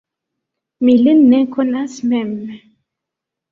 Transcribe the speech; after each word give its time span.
Mi 0.87 0.95
lin 1.01 1.21
ne 1.35 1.43
konas 1.57 2.01
mem! 2.09 2.35